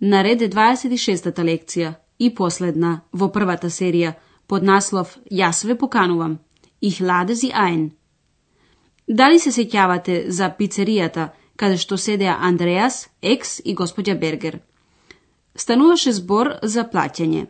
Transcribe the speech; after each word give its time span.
На 0.00 0.22
ред 0.22 0.40
26-та 0.40 1.42
лекција 1.42 1.94
и 2.18 2.30
последна 2.34 3.00
во 3.12 3.28
првата 3.34 3.70
серија 3.70 4.14
под 4.46 4.62
наслов 4.62 5.18
Јас 5.30 5.64
ве 5.66 5.74
поканувам. 5.74 6.38
Их 6.80 7.00
ладе 7.00 7.34
зи 7.34 7.50
аен. 7.54 7.90
Дали 9.08 9.38
се 9.38 9.50
сеќавате 9.50 10.28
за 10.28 10.50
пицеријата 10.58 11.30
каде 11.56 11.76
што 11.76 11.96
седеа 11.96 12.36
Андреас, 12.40 13.08
Екс 13.22 13.62
и 13.64 13.74
господја 13.74 14.18
Бергер? 14.18 14.60
Стануваше 15.54 16.12
збор 16.12 16.54
за 16.62 16.84
плаќање. 16.84 17.46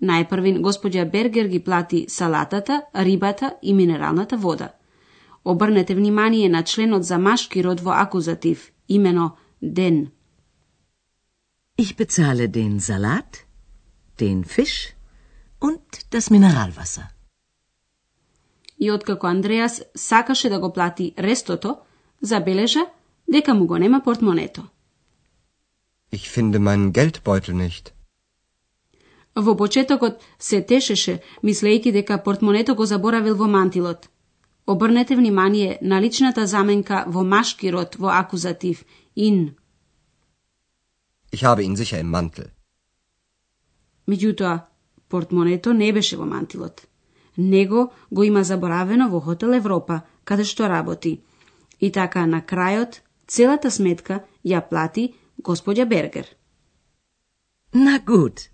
Најпрвин 0.00 0.62
господја 0.62 1.04
Бергер 1.10 1.48
ги 1.48 1.60
плати 1.60 2.06
салатата, 2.08 2.82
рибата 2.94 3.54
и 3.62 3.74
минералната 3.74 4.36
вода– 4.36 4.72
Обрнете 5.44 5.94
внимание 5.94 6.48
на 6.48 6.62
членот 6.62 7.04
за 7.04 7.18
машки 7.18 7.64
род 7.64 7.80
во 7.80 7.90
акузатив, 7.90 8.72
имено 8.88 9.36
ден. 9.62 10.10
Ich 11.76 11.96
bezahle 11.96 12.48
den 12.48 12.80
Salat, 12.80 13.46
den 14.20 14.44
Fisch 14.44 14.94
und 15.58 15.82
das 16.10 16.30
Mineralwasser. 16.30 17.08
И 18.78 18.90
откако 18.90 19.26
Андреас 19.26 19.82
сакаше 19.94 20.48
да 20.48 20.58
го 20.60 20.72
плати 20.72 21.14
рестото, 21.18 21.76
забележа 22.22 22.80
дека 23.28 23.54
му 23.54 23.66
го 23.66 23.78
нема 23.78 24.02
портмонето. 24.04 24.62
Ich 26.12 26.28
finde 26.28 26.58
meinen 26.58 26.92
Geldbeutel 26.92 27.54
nicht. 27.54 27.92
Во 29.36 29.56
почетокот 29.56 30.20
се 30.38 30.60
тешеше, 30.60 31.22
мислејќи 31.42 31.92
дека 31.92 32.22
портмонето 32.22 32.74
го 32.74 32.84
заборавил 32.84 33.34
во 33.34 33.48
мантилот. 33.48 34.08
Обрнете 34.66 35.16
внимание 35.16 35.78
на 35.82 36.02
личната 36.02 36.46
заменка 36.46 37.04
во 37.06 37.24
машки 37.24 37.72
род 37.72 37.96
во 37.96 38.08
акузатив 38.20 38.84
in. 39.16 39.54
Ich 41.32 41.44
habe 41.44 41.62
ihn 41.62 41.76
sicher 41.76 42.00
im 42.00 42.10
Mantel. 42.10 42.50
Меѓутоа, 44.08 44.60
портмонето 45.08 45.72
не 45.72 45.92
беше 45.92 46.16
во 46.16 46.26
мантилот. 46.26 46.86
Него 47.36 47.92
го 48.10 48.22
има 48.22 48.44
заборавено 48.44 49.08
во 49.08 49.20
хотел 49.20 49.54
Европа, 49.54 50.02
каде 50.24 50.44
што 50.44 50.68
работи. 50.68 51.22
И 51.80 51.90
така 51.92 52.26
на 52.26 52.42
крајот 52.42 53.00
целата 53.26 53.70
сметка 53.70 54.24
ја 54.44 54.60
плати 54.68 55.14
господја 55.42 55.86
Бергер. 55.88 56.26
Na 57.72 57.98
gut, 57.98 58.50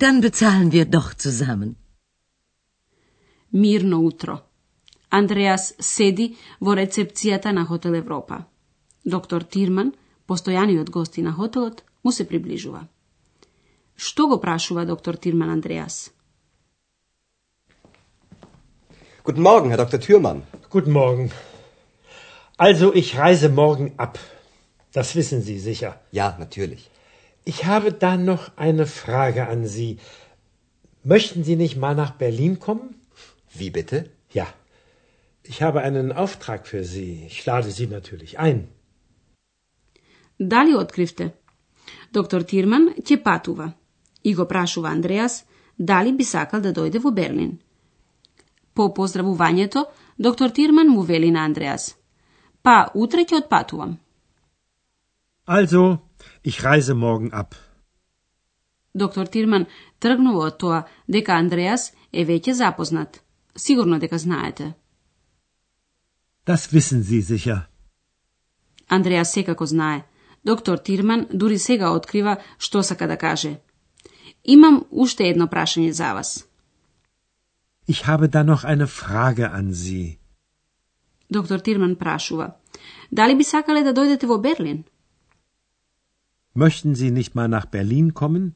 dann 0.00 0.20
bezahlen 0.20 0.70
wir 0.72 0.86
doch 0.86 1.14
zusammen. 1.18 1.76
Мирно 3.52 4.00
утро. 4.00 4.42
Андреас 5.10 5.74
седи 5.78 6.36
во 6.60 6.74
рецепцијата 6.74 7.52
на 7.52 7.64
Хотел 7.66 7.94
Европа. 7.94 8.44
Доктор 9.04 9.42
Тирман, 9.42 9.92
постојаниот 10.26 10.90
гости 10.90 11.22
на 11.22 11.32
хотелот, 11.32 11.84
му 12.05 12.11
се 12.11 12.27
приближува. 12.27 12.87
Што 13.95 14.27
го 14.27 14.41
прашува 14.41 14.85
доктор 14.85 15.13
Тирман 15.15 15.49
Андреас? 15.49 16.11
Guten 19.23 19.43
Morgen, 19.49 19.69
Herr 19.71 19.77
Dr. 19.85 19.99
Thürmann. 19.99 20.41
Guten 20.69 20.91
Morgen. 20.91 21.31
Also, 22.57 22.93
ich 23.01 23.17
reise 23.17 23.49
morgen 23.49 23.93
ab. 23.97 24.17
Das 24.93 25.15
wissen 25.15 25.41
Sie 25.41 25.59
sicher. 25.59 25.91
Ja, 26.11 26.35
natürlich. 26.39 26.89
Ich 27.45 27.65
habe 27.65 27.91
da 27.93 28.17
noch 28.17 28.43
eine 28.57 28.85
Frage 28.87 29.47
an 29.47 29.67
Sie. 29.67 29.99
Möchten 31.03 31.43
Sie 31.43 31.55
nicht 31.55 31.77
mal 31.77 31.95
nach 31.95 32.13
Berlin 32.23 32.59
kommen? 32.59 32.95
Wie 33.59 33.69
bitte? 33.69 34.09
Ja. 34.31 34.47
Ich 35.43 35.61
habe 35.61 35.81
einen 35.81 36.11
Auftrag 36.11 36.67
für 36.67 36.83
Sie. 36.83 37.25
Ich 37.27 37.45
lade 37.45 37.71
Sie 37.71 37.87
natürlich 37.87 38.39
ein. 38.39 38.67
Дали 40.39 40.73
откривте? 40.75 41.33
Доктор 42.12 42.42
Тирман 42.42 42.88
ќе 43.02 43.22
патува 43.22 43.72
и 44.24 44.34
го 44.34 44.46
прашува 44.48 44.88
Андреас 44.88 45.44
дали 45.78 46.12
би 46.12 46.24
сакал 46.24 46.60
да 46.60 46.72
дојде 46.72 46.98
во 46.98 47.10
Берлин. 47.10 47.58
По 48.74 48.88
поздравувањето, 48.94 49.84
доктор 50.18 50.50
Тирман 50.50 50.88
му 50.88 51.02
вели 51.02 51.30
на 51.30 51.44
Андреас. 51.44 51.96
Па, 52.62 52.88
утре 52.94 53.24
ќе 53.24 53.44
отпатувам. 53.44 53.98
Also, 55.46 55.98
ich 56.44 56.60
reise 56.60 56.94
morgen 56.94 57.30
ab. 57.32 57.54
Доктор 58.94 59.26
Тирман 59.26 59.66
тргнува 59.98 60.46
од 60.46 60.58
тоа 60.58 60.82
дека 61.08 61.36
Андреас 61.36 61.92
е 62.12 62.24
веќе 62.24 62.52
запознат. 62.52 63.22
Сигурно 63.56 63.98
дека 63.98 64.18
знаете. 64.18 64.74
Das 66.46 66.72
wissen 66.72 67.02
Sie 67.02 67.22
sicher. 67.22 67.60
Андреас 68.88 69.32
секако 69.32 69.66
знае. 69.66 70.04
Доктор 70.46 70.78
Тирман 70.78 71.26
дури 71.32 71.58
сега 71.58 71.90
открива 71.90 72.36
што 72.58 72.82
сака 72.82 73.06
да 73.06 73.16
каже. 73.16 73.58
Имам 74.44 74.84
уште 74.90 75.24
едно 75.28 75.46
прашање 75.46 75.90
за 75.90 76.14
вас. 76.14 76.46
Ich 77.88 78.02
habe 78.06 78.28
da 78.28 78.42
noch 78.44 78.64
eine 78.64 78.86
Frage 78.86 79.46
an 79.58 79.72
Sie. 79.72 80.18
Доктор 81.30 81.58
Тирман 81.58 81.96
прашува. 81.96 82.54
Дали 83.12 83.34
би 83.34 83.44
сакале 83.44 83.82
да 83.82 83.92
дојдете 83.92 84.26
во 84.26 84.38
Берлин? 84.38 84.84
Möchten 86.54 86.94
Sie 86.94 87.10
nicht 87.10 87.34
mal 87.34 87.48
nach 87.48 87.66
Berlin 87.66 88.12
kommen? 88.12 88.52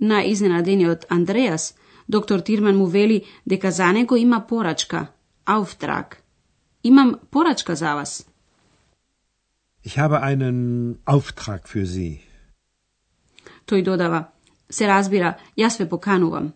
На 0.00 0.22
изненадениот 0.32 1.06
Андреас, 1.08 1.74
доктор 2.08 2.40
Тирман 2.40 2.76
му 2.76 2.86
вели 2.86 3.24
дека 3.46 3.70
за 3.70 3.92
него 3.92 4.16
има 4.16 4.46
порачка, 4.46 5.06
ауфтрак. 5.46 6.22
Имам 6.84 7.14
порачка 7.30 7.76
за 7.76 7.94
вас. 7.94 8.29
Ich 9.82 9.98
habe 9.98 10.22
einen 10.22 10.98
Auftrag 11.06 11.68
für 11.68 11.86
Sie. 11.86 12.20
Тој 13.66 13.82
додава, 13.82 14.28
се 14.70 14.86
разбира, 14.86 15.38
јас 15.56 15.78
ве 15.80 15.88
поканувам. 15.88 16.52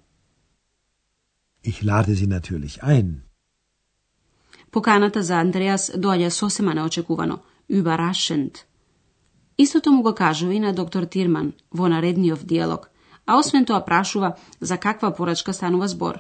Ich 1.65 1.83
lade 1.83 2.15
Sie 2.15 2.27
natürlich 2.27 2.83
ein. 2.83 3.23
Поканата 4.71 5.23
за 5.23 5.35
Андреас 5.35 5.91
доаѓа 5.97 6.29
сосема 6.29 6.75
неочекувано, 6.75 7.39
überraschend. 7.71 8.59
Истото 9.59 9.93
му 9.93 10.03
го 10.03 10.15
кажува 10.15 10.55
и 10.55 10.61
на 10.61 10.73
доктор 10.73 11.03
Тирман 11.05 11.53
во 11.71 11.89
наредниот 11.89 12.47
диалог, 12.47 12.91
а 13.27 13.39
освен 13.39 13.65
тоа 13.65 13.85
прашува 13.85 14.37
за 14.61 14.79
каква 14.79 15.15
порачка 15.15 15.53
станува 15.53 15.89
збор. 15.89 16.19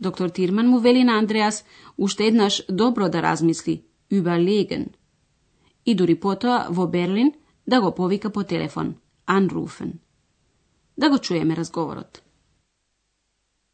Доктор 0.00 0.28
Тирман 0.28 0.68
му 0.68 0.78
вели 0.80 1.04
на 1.04 1.18
Андреас 1.18 1.64
уште 1.98 2.26
еднаш 2.26 2.62
добро 2.70 3.08
да 3.08 3.22
размисли, 3.22 3.84
überlegen. 4.12 4.86
И 5.85 5.95
дури 5.95 6.15
потоа 6.15 6.67
во 6.69 6.87
Берлин 6.87 7.33
да 7.67 7.81
го 7.81 7.91
повика 7.95 8.29
по 8.29 8.43
телефон, 8.43 8.95
anrufen. 9.27 9.91
Да 10.97 11.09
го 11.09 11.17
чуеме 11.19 11.55
разговорот. 11.55 12.21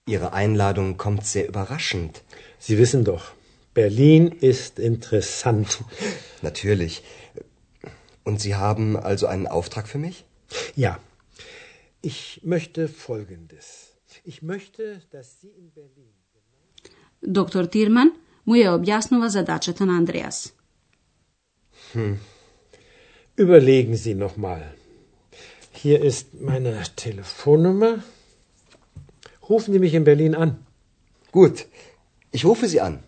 Ihre 0.08 0.32
Einladung 0.34 0.98
kommt 0.98 1.26
sehr 1.26 1.48
überraschend. 1.50 2.24
Sie 2.60 2.78
wissen 2.78 3.04
doch, 3.04 3.24
Berlin 3.74 4.24
ist 4.52 4.80
interessant. 4.80 5.70
Natürlich. 6.42 7.04
Und 8.24 8.42
Sie 8.42 8.56
haben 8.56 8.96
also 9.10 9.26
einen 9.28 9.48
Auftrag 9.48 9.88
für 9.88 9.98
mich? 9.98 10.26
Ja. 10.76 11.00
Ich 12.02 12.42
möchte 12.44 12.88
Folgendes. 12.88 13.66
Ich 14.24 14.42
möchte, 14.42 14.84
dass 15.12 15.28
Sie 15.42 15.52
in 15.62 15.72
Berlin. 15.72 16.14
Доктор 17.22 17.66
Тирман 17.66 18.12
му 18.46 18.56
ја 18.56 18.76
објаснува 18.78 19.28
задачата 19.28 19.86
на 19.86 19.98
Андреас. 19.98 20.54
Überlegen 23.45 23.97
Sie 23.97 24.15
noch 24.15 24.37
mal. 24.37 24.63
Hier 25.83 25.99
ist 26.11 26.27
meine 26.49 26.83
Telefonnummer. 26.97 27.93
Rufen 29.49 29.73
Sie 29.73 29.83
mich 29.85 29.95
in 29.95 30.05
Berlin 30.05 30.35
an. 30.35 30.51
Gut. 31.33 31.57
Ich 32.31 32.45
rufe 32.45 32.67
Sie 32.69 32.81
an. 32.81 33.03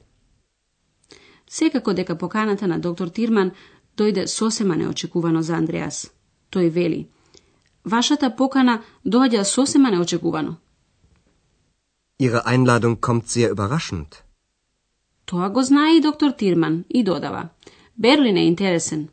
Секако 1.49 1.95
дека 1.95 2.19
поканата 2.19 2.67
на 2.67 2.79
доктор 2.79 3.09
Тирман 3.09 3.53
дојде 3.97 4.27
сосема 4.27 4.77
неочекувано 4.77 5.43
за 5.43 5.55
Андреас. 5.55 6.11
Тој 6.51 6.69
вели, 6.71 7.09
вашата 7.85 8.37
покана 8.37 8.83
доаѓа 9.07 9.43
сосема 9.45 9.91
неочекувано. 9.91 10.57
Ihre 12.19 12.47
Einladung 12.47 13.01
kommt 13.01 13.29
sehr 13.29 13.51
überraschend. 13.51 14.23
Тоа 15.25 15.49
го 15.49 15.63
знае 15.63 15.99
и 15.99 16.01
доктор 16.01 16.33
Тирман 16.33 16.85
и 16.89 17.05
додава. 17.05 17.49
Берлин 17.99 18.37
е 18.37 18.47
интересен. 18.47 19.09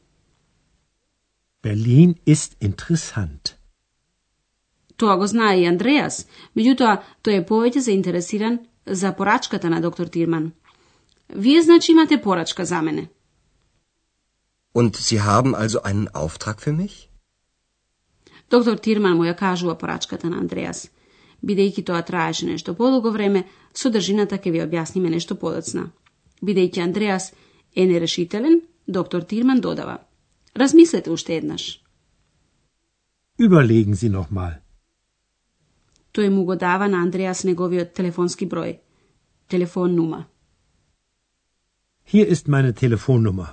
Berlin 1.63 2.15
ist 2.27 2.57
interessant. 2.61 3.53
Тоа 4.97 5.17
го 5.17 5.27
знае 5.27 5.61
и 5.61 5.65
Андреас, 5.65 6.25
меѓутоа 6.57 7.01
тој 7.25 7.41
е 7.41 7.45
повеќе 7.45 7.79
заинтересиран 7.85 8.59
за 8.85 9.13
порачката 9.13 9.69
на 9.69 9.81
доктор 9.81 10.07
Тирман. 10.07 10.51
Вие 11.29 11.61
значи 11.61 11.91
имате 11.91 12.21
порачка 12.21 12.65
за 12.65 12.81
мене. 12.81 13.09
Und 14.73 14.95
Sie 14.95 15.19
haben 15.19 15.53
also 15.55 15.81
einen 15.83 16.07
Auftrag 16.13 16.57
für 16.61 16.73
mich? 16.73 17.09
Доктор 18.49 18.77
Тирман 18.77 19.17
му 19.17 19.23
ја 19.23 19.35
кажува 19.35 19.77
порачката 19.77 20.29
на 20.29 20.37
Андреас. 20.37 20.89
Бидејќи 21.45 21.85
тоа 21.85 22.01
траеше 22.01 22.45
нешто 22.45 22.73
подолго 22.73 23.11
време, 23.11 23.43
содржината 23.73 24.37
ќе 24.37 24.51
ви 24.51 24.59
објасниме 24.65 25.09
нешто 25.09 25.35
подоцна. 25.35 25.91
Бидејќи 26.41 26.83
Андреас 26.83 27.33
е 27.75 27.85
нерешителен, 27.85 28.61
доктор 28.87 29.21
Тирман 29.21 29.59
додава. 29.61 29.97
Размислете 30.57 31.11
уште 31.11 31.35
еднаш. 31.35 31.83
Überlegen 33.39 33.95
Sie 33.95 34.09
noch 34.09 34.31
mal. 34.31 34.53
Тој 36.13 36.29
му 36.29 36.45
го 36.45 36.55
дава 36.55 36.87
на 36.87 36.97
Андреас 37.01 37.43
неговиот 37.43 37.93
телефонски 37.93 38.45
број. 38.47 38.79
Телефон 39.47 39.95
нума. 39.95 40.25
Hier 42.05 42.27
ist 42.27 42.47
meine 42.47 42.73
Telefonnummer. 42.73 43.47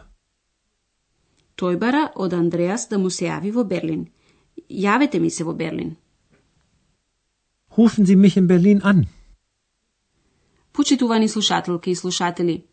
Тој 1.56 1.76
бара 1.78 2.12
од 2.14 2.32
Андреас 2.32 2.88
да 2.88 2.98
му 2.98 3.10
се 3.10 3.24
јави 3.24 3.52
во 3.54 3.64
Берлин. 3.64 4.08
Јавете 4.70 5.20
ми 5.20 5.30
се 5.30 5.44
во 5.44 5.54
Берлин. 5.54 5.96
Rufen 7.76 8.04
Sie 8.06 8.16
mich 8.16 8.36
in 8.36 8.46
Berlin 8.46 8.80
an. 8.82 9.06
Почитувани 10.72 11.28
слушателки 11.28 11.90
и 11.90 11.94
слушатели, 11.94 12.64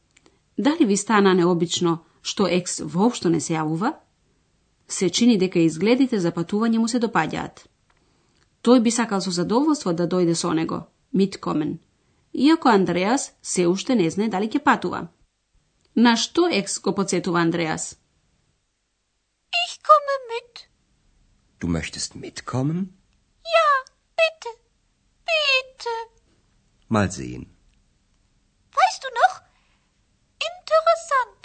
дали 0.57 0.85
ви 0.85 0.97
стана 0.97 1.33
необично 1.33 1.99
што 2.25 2.47
екс 2.49 2.81
воопшто 2.81 3.29
не 3.29 3.39
се 3.39 3.53
јавува? 3.53 3.93
Се 4.87 5.09
чини 5.09 5.37
дека 5.37 5.59
изгледите 5.61 6.19
за 6.19 6.31
патување 6.33 6.81
му 6.81 6.87
се 6.89 7.01
допаѓаат. 7.03 7.65
Тој 8.65 8.81
би 8.81 8.91
сакал 8.91 9.21
со 9.21 9.31
задоволство 9.31 9.93
да 9.93 10.07
дојде 10.09 10.33
со 10.33 10.53
него, 10.53 10.87
Миткомен, 11.13 11.77
иако 12.33 12.69
Андреас 12.69 13.31
се 13.41 13.67
уште 13.67 13.95
не 13.95 14.09
знае 14.09 14.29
дали 14.29 14.49
ќе 14.49 14.63
патува. 14.63 15.07
На 15.95 16.15
што 16.17 16.49
екс 16.51 16.79
го 16.79 16.95
подсетува 16.97 17.39
Андреас? 17.45 17.95
Ich 19.63 19.73
komme 19.87 20.15
mit. 20.31 20.67
Du 21.59 21.67
möchtest 21.67 22.15
mitkommen? 22.15 22.79
Ja, 23.55 23.69
bitte. 24.19 24.51
Bitte. 25.29 25.93
Mal 26.89 27.11
sehen. 27.11 27.45
Weißt 28.79 29.01
du 29.03 29.09
noch? 29.21 29.35
Interessant. 30.49 31.41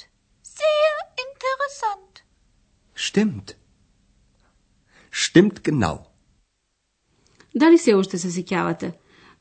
Sehr 0.61 0.95
interessant. 1.27 2.13
Stimmt. 3.11 3.57
Stimmt 5.13 5.61
genau. 5.63 5.99
Дали 7.55 7.79
се 7.79 7.95
уште 7.95 8.19
се 8.19 8.29
сеќавате? 8.31 8.93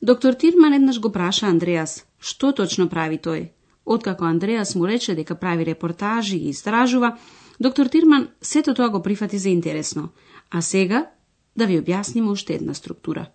Доктор 0.02 0.34
Тирман 0.34 0.74
еднаш 0.74 1.00
го 1.00 1.12
праша 1.12 1.46
Андреас, 1.46 2.06
што 2.18 2.50
точно 2.52 2.88
прави 2.90 3.20
тој? 3.22 3.52
Откако 3.86 4.26
Андреас 4.26 4.74
му 4.76 4.88
рече 4.88 5.14
дека 5.16 5.36
прави 5.36 5.66
репортажи 5.66 6.38
и 6.38 6.50
истражува, 6.50 7.18
доктор 7.60 7.86
Тирман 7.86 8.28
сето 8.42 8.74
тоа 8.74 8.90
го 8.90 9.02
прифати 9.02 9.38
за 9.38 9.50
интересно. 9.50 10.10
А 10.50 10.62
сега 10.62 11.06
да 11.56 11.68
ви 11.68 11.78
објасниме 11.78 12.32
уште 12.32 12.56
една 12.56 12.74
структура. 12.74 13.30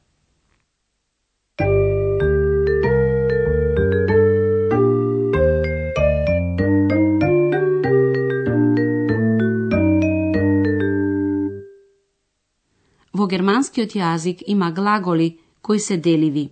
Во 13.24 13.28
германскиот 13.32 13.94
јазик 13.96 14.42
има 14.52 14.66
глаголи 14.70 15.38
кои 15.62 15.78
се 15.80 15.96
деливи. 15.96 16.50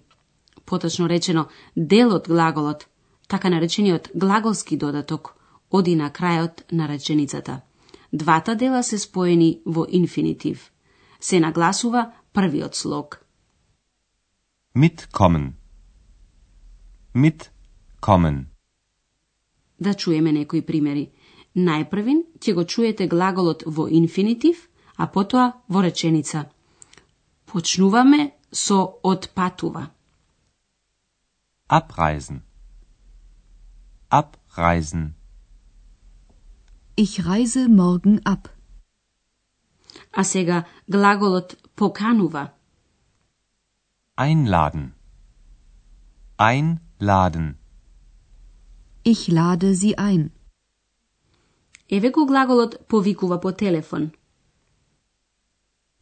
Поточно 0.65 1.09
речено, 1.09 1.49
дел 1.77 2.15
од 2.17 2.29
глаголот, 2.29 2.87
така 3.29 3.51
наречениот 3.51 4.09
глаголски 4.15 4.77
додаток, 4.77 5.35
оди 5.71 5.97
на 5.97 6.09
крајот 6.11 6.63
на 6.73 6.89
реченицата. 6.89 7.61
Двата 8.13 8.55
дела 8.55 8.83
се 8.83 8.99
споени 8.99 9.61
во 9.67 9.85
инфинитив. 9.89 10.73
Се 11.21 11.41
нагласува 11.41 12.13
првиот 12.33 12.75
слог. 12.75 13.21
Mitkommen. 14.75 15.53
Mitkommen. 17.15 18.45
Да 19.81 19.95
чуеме 19.95 20.33
некои 20.33 20.63
примери. 20.63 21.11
Најпрвин 21.57 22.25
ќе 22.41 22.55
го 22.55 22.65
чуете 22.65 23.07
глаголот 23.07 23.63
во 23.67 23.89
инфинитив, 23.89 24.69
а 24.97 25.07
потоа 25.07 25.53
во 25.69 25.83
реченица. 25.83 26.49
Почнуваме 27.53 28.33
со 28.51 28.79
отпатува. 29.03 29.91
Abreisen. 31.69 32.39
Abreisen. 34.21 35.15
Ich 36.97 37.15
reise 37.27 37.69
morgen 37.69 38.21
ab. 38.25 38.49
А 40.13 40.25
сега 40.25 40.65
глаголот 40.89 41.49
поканува. 41.77 42.55
Einladen. 44.17 44.95
Einladen. 46.39 47.59
Ich 49.05 49.29
lade 49.29 49.75
Sie 49.75 49.95
ein. 49.99 50.31
Еве 51.91 52.11
го 52.11 52.27
глаголот 52.27 52.87
повикува 52.89 53.39
по 53.39 53.53
телефон. 53.53 54.13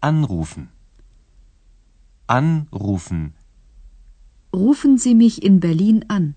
Anrufen. 0.01 0.80
Anrufen. 2.39 3.35
Rufen 4.53 4.99
Sie 4.99 5.17
mich 5.17 5.43
in 5.43 5.59
Berlin 5.59 6.05
an. 6.09 6.35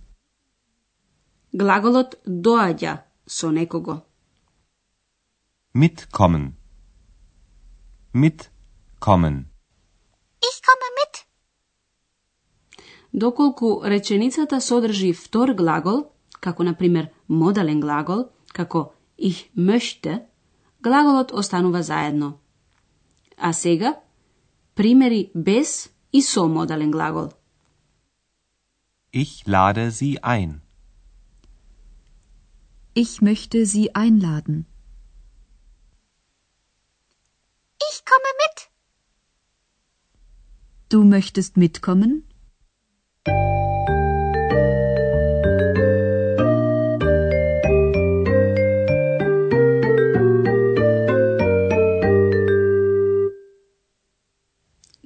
Глаголот 1.52 2.18
доаѓа 2.26 2.94
со 3.28 3.52
некого. 3.52 4.02
Mitkommen. 5.74 6.58
Mitkommen. 8.12 9.36
Ich 10.50 10.58
komme 10.68 10.90
mit. 11.00 11.14
Доколку 13.14 13.84
реченицата 13.86 14.62
содржи 14.62 15.14
втор 15.14 15.54
глагол, 15.54 16.10
како 16.40 16.64
на 16.64 16.74
пример 16.74 17.12
модален 17.28 17.80
глагол, 17.80 18.30
како 18.52 18.94
ich 19.18 19.52
möchte, 19.56 20.26
глаголот 20.82 21.32
останува 21.32 21.84
заедно. 21.84 22.40
А 23.38 23.54
сега 23.54 24.03
Primeri 24.76 25.32
bis 25.34 25.92
i 26.12 26.22
so 26.22 26.48
modalen 26.48 26.92
glagol. 26.92 27.30
Ich 29.12 29.46
lade 29.46 29.92
Sie 29.92 30.24
ein. 30.24 30.62
Ich 32.96 33.22
möchte 33.22 33.66
Sie 33.66 33.94
einladen. 33.96 34.66
Ich 37.90 38.04
komme 38.06 38.32
mit. 38.44 38.70
Du 40.90 41.04
möchtest 41.04 41.58
mitkommen? 41.58 42.24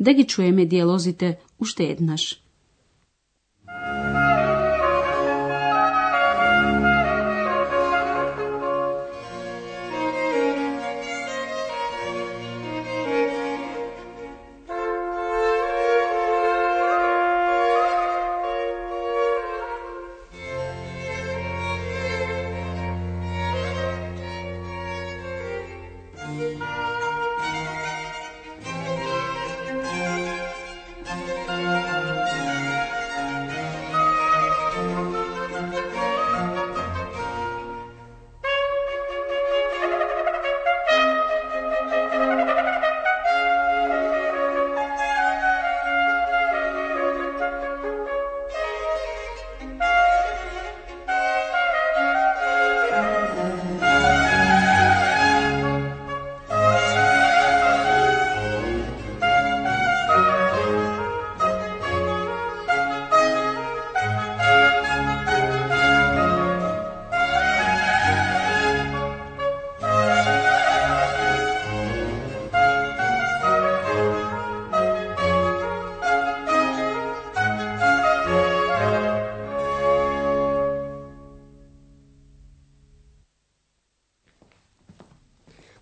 Да 0.07 0.13
ги 0.13 0.23
чуеме 0.23 0.65
диалозите 0.65 1.37
уште 1.59 1.83
еднаш. 1.83 2.23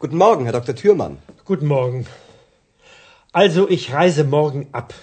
Guten 0.04 0.16
Morgen, 0.16 0.44
Herr 0.44 0.52
Dr. 0.52 0.74
Thürmann. 0.74 1.18
Guten 1.44 1.66
Morgen. 1.66 2.06
Also, 3.32 3.68
ich 3.68 3.92
reise 3.92 4.24
morgen 4.24 4.68
ab. 4.72 4.94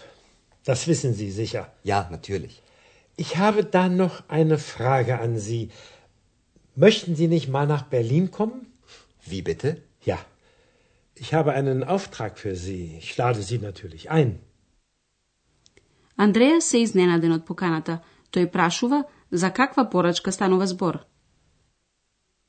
Das 0.65 0.87
wissen 0.87 1.13
Sie 1.13 1.31
sicher. 1.31 1.71
Ja, 1.83 2.07
natürlich. 2.11 2.61
Ich 3.15 3.37
habe 3.37 3.63
da 3.63 3.89
noch 3.89 4.15
eine 4.27 4.57
Frage 4.57 5.19
an 5.19 5.37
Sie. 5.37 5.69
Möchten 6.75 7.15
Sie 7.15 7.27
nicht 7.27 7.47
mal 7.47 7.67
nach 7.67 7.83
Berlin 7.83 8.31
kommen? 8.31 8.67
Wie 9.25 9.41
bitte? 9.41 9.81
Ja. 10.03 10.19
Ich 11.15 11.33
habe 11.33 11.53
einen 11.53 11.83
Auftrag 11.83 12.37
für 12.37 12.55
Sie. 12.55 12.97
Ich 12.99 13.15
lade 13.17 13.41
Sie 13.41 13.59
natürlich 13.59 14.11
ein. 14.11 14.39
Андреја 16.17 16.61
се 16.61 16.81
изненаден 16.81 17.31
од 17.31 17.45
поканата. 17.45 17.99
Тој 18.33 18.49
прашува 18.51 19.03
за 19.31 19.51
каква 19.53 19.85
порачка 19.89 20.31
станува 20.31 20.67
збор. 20.67 21.05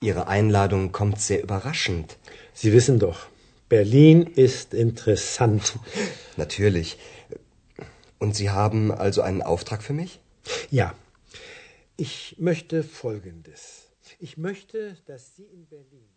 Ihre 0.04 0.28
Einladung 0.28 0.92
kommt 0.92 1.20
sehr 1.20 1.42
überraschend. 1.42 2.18
Sie 2.54 2.74
wissen 2.74 3.00
doch, 3.00 3.20
Berlin 3.70 4.24
ist 4.24 4.74
interessant. 4.74 5.64
Natürlich. 6.38 6.98
Und 8.20 8.36
Sie 8.36 8.50
haben 8.50 8.92
also 8.92 9.22
einen 9.22 9.42
Auftrag 9.42 9.82
für 9.82 9.94
mich? 9.94 10.20
Ja. 10.70 10.94
Ich 11.96 12.36
möchte 12.38 12.84
Folgendes. 12.84 13.60
Ich 14.20 14.38
möchte, 14.38 14.98
dass 15.06 15.36
Sie 15.36 15.46
in 15.56 15.66
Berlin. 15.68 16.08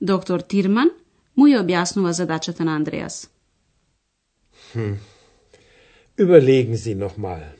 Dr. 0.00 0.46
Tiermann, 0.46 0.90
mu 1.34 1.46
je 1.46 1.58
objasnila 1.58 2.12
zadačata 2.12 2.64
na 2.64 2.76
Andreas. 2.76 3.30
Hm. 4.72 4.98
Überlegen 6.16 6.76
Sie 6.76 6.94
nochmal. 6.94 7.54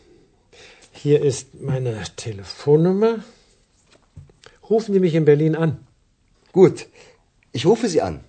Hier 0.93 1.23
ist 1.23 1.55
meine 1.61 2.03
Telefonnummer 2.17 3.25
rufen 4.71 4.95
Sie 4.95 5.01
mich 5.01 5.15
in 5.15 5.25
Berlin 5.25 5.57
an. 5.57 5.87
Gut, 6.53 6.87
ich 7.53 7.65
rufe 7.67 7.89
Sie 7.89 8.03
an. 8.03 8.25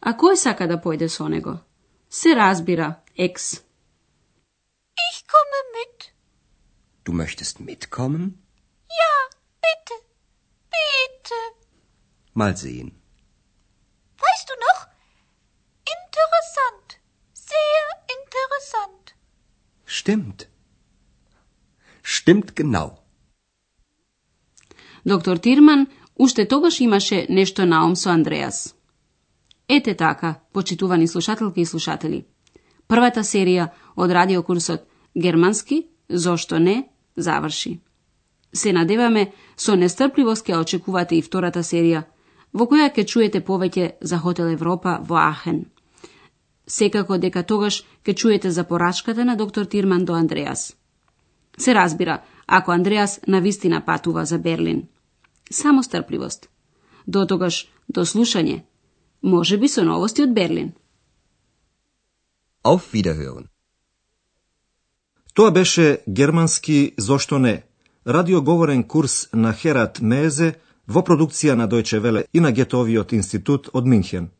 A 0.00 0.16
koji 0.16 0.36
saka 0.36 0.66
da 0.66 0.76
pojde 0.80 1.08
s 1.08 1.20
onego? 1.20 1.58
Se 2.08 2.28
razbira, 2.34 2.94
ex. 3.16 3.52
Ich 5.10 5.16
komme 5.32 5.58
mit. 5.76 6.12
Du 7.04 7.12
möchtest 7.12 7.60
mitkommen? 7.60 8.22
Ja, 9.00 9.14
bitte, 9.64 9.94
bitte. 10.74 11.38
Mal 12.34 12.56
sehen. 12.56 12.90
Weißt 14.24 14.48
du 14.50 14.54
noch? 14.66 14.80
Interessant, 15.96 16.88
sehr 17.32 17.84
interessant. 18.16 19.14
Stimmt. 19.84 20.48
Stimmt 22.02 22.56
genau. 22.56 23.07
Доктор 25.06 25.36
Тирман 25.36 25.86
уште 26.16 26.48
тогаш 26.48 26.80
имаше 26.80 27.26
нешто 27.28 27.66
наум 27.66 27.96
со 27.96 28.10
Андреас. 28.10 28.74
Ете 29.68 29.94
така, 29.94 30.34
почитувани 30.52 31.08
слушателки 31.08 31.60
и 31.60 31.66
слушатели. 31.66 32.24
Првата 32.88 33.20
серија 33.20 33.68
од 33.96 34.10
радиокурсот 34.10 34.86
Германски, 35.16 35.86
зошто 36.08 36.58
не, 36.58 36.88
заврши. 37.16 37.80
Се 38.52 38.72
надеваме 38.72 39.32
со 39.56 39.76
нестрпливост 39.76 40.46
ќе 40.46 40.56
очекувате 40.56 41.18
и 41.18 41.22
втората 41.22 41.60
серија, 41.60 42.06
во 42.52 42.64
која 42.64 42.88
ќе 42.88 43.04
чуете 43.04 43.44
повеќе 43.44 43.90
за 44.00 44.18
Хотел 44.18 44.48
Европа 44.48 44.98
во 45.04 45.20
Ахен. 45.20 45.66
Секако 46.66 47.18
дека 47.18 47.42
тогаш 47.42 47.84
ќе 48.04 48.14
чуете 48.14 48.50
за 48.50 48.64
порачката 48.64 49.24
на 49.24 49.36
доктор 49.36 49.64
Тирман 49.64 50.04
до 50.04 50.14
Андреас. 50.14 50.76
Се 51.58 51.74
разбира, 51.74 52.22
ако 52.48 52.72
Андреас 52.72 53.20
навистина 53.28 53.84
патува 53.84 54.24
за 54.24 54.38
Берлин. 54.38 54.88
Само 55.50 55.82
стрпливост. 55.82 56.48
До 57.06 57.26
тогаш, 57.26 57.68
до 57.88 58.04
слушање. 58.04 58.62
Може 59.22 59.58
би 59.58 59.68
со 59.68 59.84
новости 59.84 60.22
од 60.22 60.34
Берлин. 60.34 60.72
Auf 62.64 62.92
Wiederhören. 62.92 63.46
Тоа 65.34 65.50
беше 65.50 65.98
германски 66.08 66.94
«Зошто 66.98 67.38
не?» 67.38 67.62
радиоговорен 68.06 68.84
курс 68.84 69.28
на 69.32 69.52
Херат 69.52 70.00
Мезе 70.00 70.54
во 70.88 71.02
продукција 71.02 71.54
на 71.54 71.68
Дојче 71.68 72.00
Веле 72.00 72.24
и 72.32 72.40
на 72.40 72.52
Гетовиот 72.52 73.12
институт 73.12 73.68
од 73.72 73.86
Минхен. 73.86 74.30